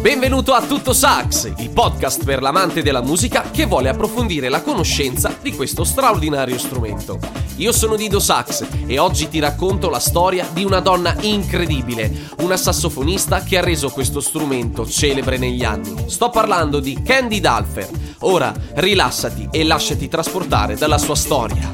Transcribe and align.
Benvenuto 0.00 0.52
a 0.52 0.64
Tutto 0.64 0.92
Sax, 0.92 1.52
il 1.58 1.70
podcast 1.70 2.24
per 2.24 2.40
l'amante 2.40 2.82
della 2.82 3.02
musica 3.02 3.50
che 3.50 3.66
vuole 3.66 3.88
approfondire 3.88 4.48
la 4.48 4.62
conoscenza 4.62 5.36
di 5.42 5.52
questo 5.52 5.82
straordinario 5.82 6.56
strumento. 6.56 7.18
Io 7.56 7.72
sono 7.72 7.96
Dido 7.96 8.20
Sax 8.20 8.64
e 8.86 9.00
oggi 9.00 9.28
ti 9.28 9.40
racconto 9.40 9.90
la 9.90 9.98
storia 9.98 10.46
di 10.52 10.62
una 10.62 10.78
donna 10.78 11.16
incredibile, 11.22 12.30
una 12.38 12.56
sassofonista 12.56 13.42
che 13.42 13.58
ha 13.58 13.60
reso 13.60 13.90
questo 13.90 14.20
strumento 14.20 14.86
celebre 14.86 15.36
negli 15.36 15.64
anni. 15.64 16.08
Sto 16.08 16.30
parlando 16.30 16.78
di 16.78 17.02
Candy 17.02 17.40
Dalfer. 17.40 17.90
Ora 18.20 18.54
rilassati 18.74 19.48
e 19.50 19.64
lasciati 19.64 20.06
trasportare 20.06 20.76
dalla 20.76 20.98
sua 20.98 21.16
storia. 21.16 21.72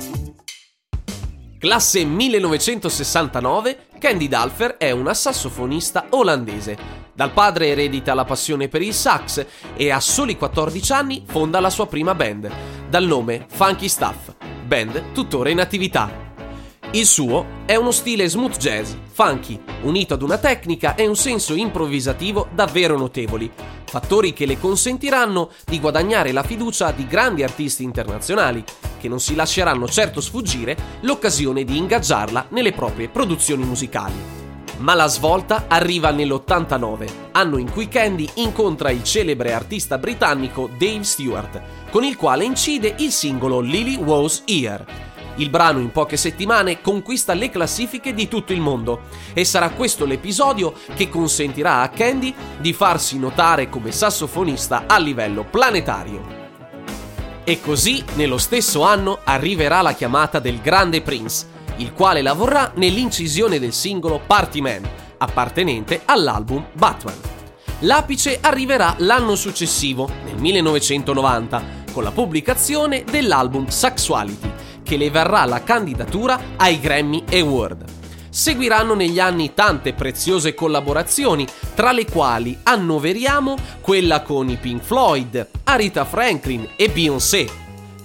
Classe 1.58 2.04
1969, 2.04 3.88
Candy 3.98 4.28
Dalfer 4.28 4.76
è 4.78 4.90
una 4.92 5.12
sassofonista 5.12 6.06
olandese. 6.10 7.03
Dal 7.14 7.30
padre 7.30 7.68
eredita 7.68 8.12
la 8.12 8.24
passione 8.24 8.66
per 8.66 8.82
il 8.82 8.92
sax 8.92 9.46
e 9.76 9.90
a 9.92 10.00
soli 10.00 10.36
14 10.36 10.92
anni 10.92 11.22
fonda 11.24 11.60
la 11.60 11.70
sua 11.70 11.86
prima 11.86 12.12
band, 12.12 12.50
dal 12.88 13.06
nome 13.06 13.46
Funky 13.48 13.88
Stuff, 13.88 14.34
band 14.66 15.12
tuttora 15.12 15.48
in 15.48 15.60
attività. 15.60 16.32
Il 16.90 17.06
suo 17.06 17.62
è 17.66 17.76
uno 17.76 17.92
stile 17.92 18.28
smooth 18.28 18.56
jazz, 18.56 18.94
funky, 19.12 19.60
unito 19.82 20.14
ad 20.14 20.22
una 20.22 20.38
tecnica 20.38 20.96
e 20.96 21.06
un 21.06 21.14
senso 21.14 21.54
improvvisativo 21.54 22.48
davvero 22.52 22.98
notevoli, 22.98 23.48
fattori 23.84 24.32
che 24.32 24.44
le 24.44 24.58
consentiranno 24.58 25.50
di 25.64 25.78
guadagnare 25.78 26.32
la 26.32 26.42
fiducia 26.42 26.90
di 26.90 27.06
grandi 27.06 27.44
artisti 27.44 27.84
internazionali, 27.84 28.64
che 29.00 29.08
non 29.08 29.20
si 29.20 29.36
lasceranno 29.36 29.86
certo 29.86 30.20
sfuggire 30.20 30.76
l'occasione 31.02 31.62
di 31.62 31.76
ingaggiarla 31.76 32.46
nelle 32.50 32.72
proprie 32.72 33.08
produzioni 33.08 33.64
musicali. 33.64 34.33
Ma 34.84 34.92
la 34.92 35.06
svolta 35.06 35.64
arriva 35.66 36.10
nell'89, 36.10 37.08
anno 37.32 37.56
in 37.56 37.70
cui 37.70 37.88
Candy 37.88 38.28
incontra 38.34 38.90
il 38.90 39.02
celebre 39.02 39.54
artista 39.54 39.96
britannico 39.96 40.68
Dave 40.76 41.04
Stewart, 41.04 41.62
con 41.90 42.04
il 42.04 42.16
quale 42.16 42.44
incide 42.44 42.96
il 42.98 43.10
singolo 43.10 43.60
Lily 43.60 43.96
Was 43.96 44.42
Here. 44.44 44.84
Il 45.36 45.48
brano 45.48 45.78
in 45.78 45.90
poche 45.90 46.18
settimane 46.18 46.82
conquista 46.82 47.32
le 47.32 47.48
classifiche 47.48 48.12
di 48.12 48.28
tutto 48.28 48.52
il 48.52 48.60
mondo 48.60 49.04
e 49.32 49.46
sarà 49.46 49.70
questo 49.70 50.04
l'episodio 50.04 50.74
che 50.94 51.08
consentirà 51.08 51.80
a 51.80 51.88
Candy 51.88 52.34
di 52.58 52.74
farsi 52.74 53.18
notare 53.18 53.70
come 53.70 53.90
sassofonista 53.90 54.84
a 54.86 54.98
livello 54.98 55.44
planetario. 55.44 56.42
E 57.42 57.58
così, 57.62 58.04
nello 58.16 58.36
stesso 58.36 58.82
anno, 58.82 59.20
arriverà 59.24 59.80
la 59.80 59.94
chiamata 59.94 60.40
del 60.40 60.60
grande 60.60 61.00
Prince, 61.00 61.52
il 61.76 61.92
quale 61.92 62.22
lavorerà 62.22 62.72
nell'incisione 62.76 63.58
del 63.58 63.72
singolo 63.72 64.20
Party 64.26 64.60
Man, 64.60 64.88
appartenente 65.18 66.02
all'album 66.04 66.66
Batman. 66.72 67.18
L'apice 67.80 68.38
arriverà 68.40 68.94
l'anno 68.98 69.34
successivo, 69.34 70.08
nel 70.24 70.36
1990, 70.36 71.82
con 71.92 72.02
la 72.02 72.10
pubblicazione 72.10 73.04
dell'album 73.08 73.66
Sexuality, 73.66 74.50
che 74.82 74.96
le 74.96 75.10
verrà 75.10 75.44
la 75.44 75.62
candidatura 75.62 76.40
ai 76.56 76.80
Grammy 76.80 77.24
Award. 77.32 77.84
Seguiranno 78.30 78.94
negli 78.94 79.20
anni 79.20 79.54
tante 79.54 79.92
preziose 79.92 80.54
collaborazioni, 80.54 81.46
tra 81.74 81.92
le 81.92 82.04
quali 82.06 82.58
annoveriamo 82.62 83.56
quella 83.80 84.22
con 84.22 84.48
i 84.48 84.56
Pink 84.56 84.82
Floyd, 84.82 85.48
Arita 85.64 86.04
Franklin 86.04 86.68
e 86.76 86.88
Beyoncé, 86.88 87.62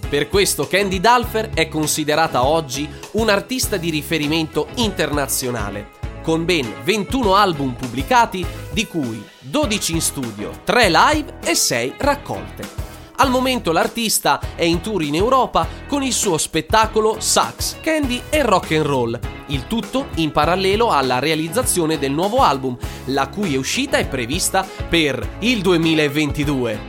per 0.10 0.28
questo 0.28 0.68
Candy 0.68 1.00
Dalfer 1.00 1.52
è 1.54 1.68
considerata 1.68 2.44
oggi 2.44 2.90
un 3.12 3.30
artista 3.30 3.78
di 3.78 3.92
riferimento 3.92 4.68
internazionale, 4.76 5.92
con 6.24 6.46
ben 6.46 6.74
21 6.84 7.36
album 7.36 7.76
pubblicati, 7.76 8.44
di 8.72 8.88
cui 8.88 9.24
12 9.40 9.92
in 9.94 10.02
studio, 10.02 10.62
3 10.64 10.90
live 10.90 11.38
e 11.46 11.54
6 11.54 11.94
raccolte. 12.00 12.88
Al 13.18 13.30
momento 13.30 13.72
l'artista 13.72 14.40
è 14.56 14.64
in 14.64 14.82
tour 14.82 15.04
in 15.04 15.14
Europa 15.14 15.68
con 15.88 16.02
il 16.02 16.14
suo 16.14 16.38
spettacolo 16.38 17.18
Sax, 17.20 17.76
Candy 17.82 18.22
e 18.30 18.42
Rock 18.42 18.72
and 18.72 18.86
Roll, 18.86 19.20
il 19.48 19.68
tutto 19.68 20.08
in 20.16 20.32
parallelo 20.32 20.90
alla 20.90 21.20
realizzazione 21.20 22.00
del 22.00 22.12
nuovo 22.12 22.42
album, 22.42 22.76
la 23.06 23.28
cui 23.28 23.56
uscita 23.56 23.98
è 23.98 24.08
prevista 24.08 24.66
per 24.88 25.36
il 25.40 25.62
2022. 25.62 26.89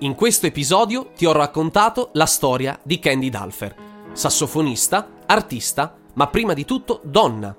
In 0.00 0.14
questo 0.14 0.46
episodio 0.46 1.10
ti 1.16 1.26
ho 1.26 1.32
raccontato 1.32 2.10
la 2.12 2.26
storia 2.26 2.78
di 2.84 3.00
Candy 3.00 3.30
Dalfer, 3.30 3.74
sassofonista, 4.12 5.08
artista, 5.26 5.96
ma 6.14 6.28
prima 6.28 6.52
di 6.52 6.64
tutto 6.64 7.00
donna. 7.02 7.54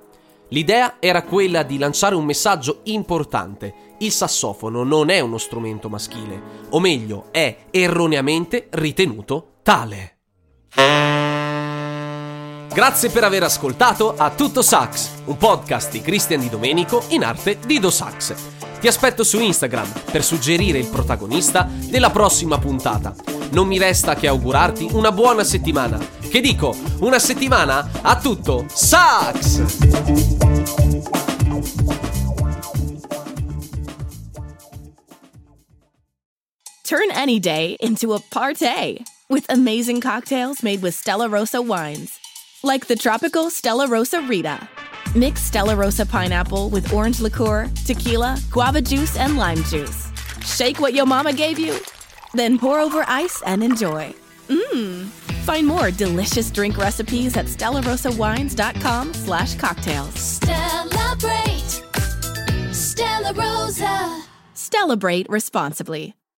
L'idea 0.48 0.96
era 1.00 1.24
quella 1.24 1.64
di 1.64 1.78
lanciare 1.78 2.16
un 2.16 2.24
messaggio 2.24 2.80
importante. 2.84 3.96
Il 3.98 4.14
sassofono 4.14 4.84
non 4.84 5.10
è 5.10 5.20
uno 5.20 5.38
strumento 5.38 5.90
maschile, 5.90 6.42
o 6.70 6.80
meglio, 6.80 7.26
è 7.32 7.66
erroneamente 7.72 8.68
ritenuto 8.70 9.56
tale. 9.62 10.20
Grazie 12.74 13.10
per 13.10 13.26
aver 13.26 13.44
ascoltato 13.44 14.14
a 14.16 14.30
Tutto 14.30 14.62
Sax, 14.62 15.24
un 15.26 15.36
podcast 15.36 15.92
di 15.92 16.00
Christian 16.00 16.40
Di 16.40 16.50
Domenico 16.50 17.04
in 17.10 17.26
arte 17.26 17.60
Dido 17.66 17.90
Sax. 17.90 18.59
Ti 18.80 18.88
aspetto 18.88 19.26
su 19.26 19.40
Instagram 19.40 19.92
per 20.10 20.24
suggerire 20.24 20.80
il 20.80 20.88
protagonista 20.88 21.68
della 21.70 22.12
prossima 22.12 22.58
puntata. 22.58 23.14
Non 23.52 23.68
mi 23.68 23.78
resta 23.78 24.16
che 24.16 24.28
augurarti 24.28 24.90
una 24.94 25.12
buona 25.12 25.44
settimana. 25.44 25.98
Che 25.98 26.40
dico, 26.40 26.74
una 27.00 27.20
settimana 27.20 27.90
a 28.02 28.18
tutto 28.18 28.66
sax! 28.72 29.66
Turn 36.84 37.12
any 37.14 37.40
day 37.40 37.76
into 37.82 38.14
a 38.14 38.20
party 38.30 39.04
with 39.28 39.44
amazing 39.50 40.00
cocktails 40.02 40.64
made 40.64 40.82
with 40.82 40.96
Stella 40.96 41.28
Rosa 41.28 41.60
wines. 41.60 42.18
Like 42.64 42.88
the 42.88 42.96
tropical 42.96 43.50
Stella 43.50 43.86
Rosa 43.88 44.22
Rita 44.22 44.79
Mix 45.16 45.42
Stella 45.42 45.76
Rosa 45.76 46.06
pineapple 46.06 46.70
with 46.70 46.94
orange 46.94 47.20
liqueur, 47.20 47.68
tequila, 47.84 48.38
guava 48.52 48.82
juice, 48.82 49.18
and 49.18 49.38
lime 49.38 49.64
juice. 49.64 50.12
Shake 50.46 50.80
what 50.80 50.94
your 50.94 51.08
mama 51.08 51.34
gave 51.34 51.58
you, 51.58 51.80
then 52.36 52.60
pour 52.60 52.80
over 52.80 53.04
ice 53.08 53.42
and 53.44 53.64
enjoy. 53.64 54.14
Mmm. 54.50 55.08
Find 55.48 55.66
more 55.66 55.90
delicious 55.90 56.52
drink 56.52 56.78
recipes 56.78 57.36
at 57.38 57.46
stellarosawines.com 57.46 59.14
slash 59.14 59.56
cocktails. 59.56 60.20
Celebrate. 60.20 61.82
Stella 62.72 63.34
Rosa. 63.34 64.24
Celebrate 64.54 65.28
responsibly. 65.28 66.20